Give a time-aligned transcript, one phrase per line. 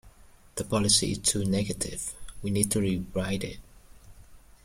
[0.55, 3.59] The policy is too negative; we need to rewrite it